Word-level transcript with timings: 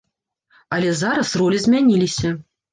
Але 0.77 0.89
зараз 1.03 1.35
ролі 1.43 1.63
змяніліся! 1.69 2.37